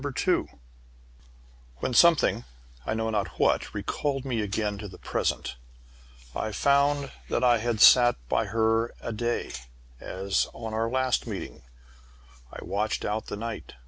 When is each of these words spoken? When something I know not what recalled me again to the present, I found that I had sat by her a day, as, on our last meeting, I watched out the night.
When 1.77 1.93
something 1.93 2.45
I 2.87 2.95
know 2.95 3.11
not 3.11 3.37
what 3.39 3.71
recalled 3.71 4.25
me 4.25 4.41
again 4.41 4.79
to 4.79 4.87
the 4.87 4.97
present, 4.97 5.57
I 6.35 6.51
found 6.53 7.11
that 7.29 7.43
I 7.43 7.59
had 7.59 7.79
sat 7.79 8.15
by 8.27 8.45
her 8.47 8.95
a 9.01 9.11
day, 9.13 9.51
as, 9.99 10.47
on 10.55 10.73
our 10.73 10.89
last 10.89 11.27
meeting, 11.27 11.61
I 12.51 12.65
watched 12.65 13.05
out 13.05 13.27
the 13.27 13.37
night. 13.37 13.75